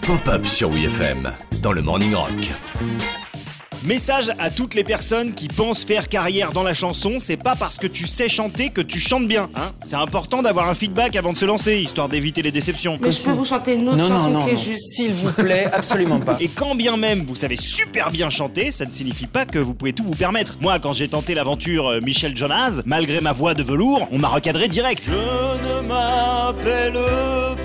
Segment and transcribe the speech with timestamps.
[0.00, 2.30] Pop-up sur WFM dans le Morning Rock.
[3.84, 7.76] Message à toutes les personnes qui pensent faire carrière dans la chanson, c'est pas parce
[7.76, 9.50] que tu sais chanter que tu chantes bien.
[9.54, 12.98] Hein c'est important d'avoir un feedback avant de se lancer, histoire d'éviter les déceptions.
[13.00, 14.58] Mais je peux vous chanter une autre Non, chanson non, qui est non.
[14.60, 14.92] juste.
[14.94, 16.36] S'il vous plaît, absolument pas.
[16.40, 19.74] Et quand bien même vous savez super bien chanter, ça ne signifie pas que vous
[19.74, 20.56] pouvez tout vous permettre.
[20.62, 24.28] Moi, quand j'ai tenté l'aventure euh, Michel Jonas, malgré ma voix de velours, on m'a
[24.28, 25.04] recadré direct.
[25.10, 27.57] Je ne m'appelle pas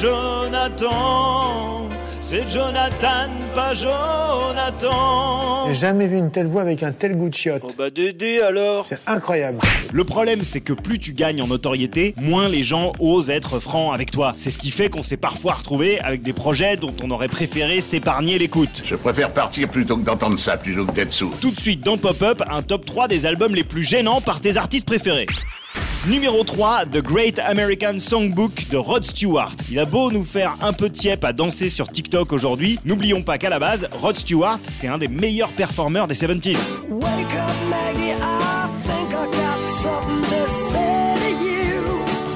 [0.00, 1.88] Jonathan,
[2.20, 5.66] c'est Jonathan, pas Jonathan.
[5.68, 7.62] J'ai jamais vu une telle voix avec un tel goût de chiotte.
[7.64, 9.58] Oh bah Dédé alors C'est incroyable.
[9.92, 13.94] Le problème, c'est que plus tu gagnes en notoriété, moins les gens osent être francs
[13.94, 14.34] avec toi.
[14.36, 17.80] C'est ce qui fait qu'on s'est parfois retrouvé avec des projets dont on aurait préféré
[17.80, 18.82] s'épargner l'écoute.
[18.84, 21.34] Je préfère partir plutôt que d'entendre ça, plutôt que d'être sourd.
[21.40, 24.56] Tout de suite dans Pop-Up, un top 3 des albums les plus gênants par tes
[24.56, 25.26] artistes préférés.
[26.08, 29.54] Numéro 3, The Great American Songbook de Rod Stewart.
[29.70, 33.38] Il a beau nous faire un peu tiep à danser sur TikTok aujourd'hui, n'oublions pas
[33.38, 36.56] qu'à la base, Rod Stewart, c'est un des meilleurs performeurs des 70s.
[36.90, 41.84] Wake up, Maggie, I think I got something to say to you.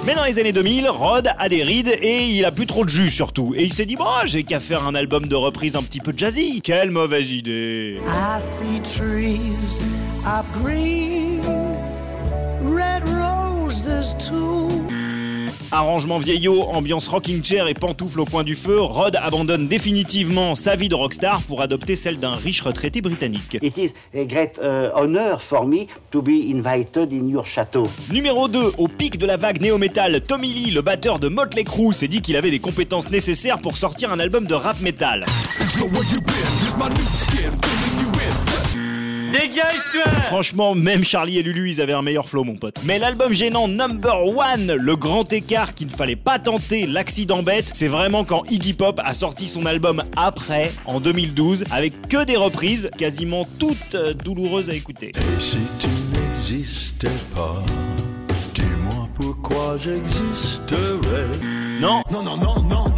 [0.07, 2.89] Mais dans les années 2000, Rod a des rides et il a plus trop de
[2.89, 3.53] jus surtout.
[3.57, 6.13] Et il s'est dit, bon, j'ai qu'à faire un album de reprise un petit peu
[6.17, 6.61] jazzy.
[6.63, 7.99] Quelle mauvaise idée.
[8.07, 9.81] I see trees
[10.25, 11.41] of green,
[12.63, 13.03] red.
[15.71, 20.77] Arrangement vieillot, ambiance rocking chair et pantoufles au coin du feu, Rod abandonne définitivement sa
[20.77, 23.59] vie de rockstar pour adopter celle d'un riche retraité britannique.
[23.61, 27.83] It is a great uh, honor for me to be invited in your château.
[28.11, 31.93] Numéro 2, au pic de la vague néo-metal, Tommy Lee, le batteur de Motley Crue,
[31.93, 35.27] s'est dit qu'il avait des compétences nécessaires pour sortir un album de rap metal.
[40.25, 42.81] Franchement, même Charlie et Lulu, ils avaient un meilleur flow, mon pote.
[42.85, 47.71] Mais l'album gênant Number One, le grand écart qu'il ne fallait pas tenter, l'accident bête,
[47.73, 52.37] c'est vraiment quand Iggy Pop a sorti son album après, en 2012, avec que des
[52.37, 55.13] reprises, quasiment toutes euh, douloureuses à écouter.
[55.41, 57.63] Si tu n'existais pas,
[58.55, 61.47] dis-moi pourquoi j'existerais.
[61.81, 62.96] Non, non, non, non, non.